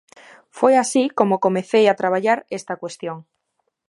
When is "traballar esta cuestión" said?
2.01-3.17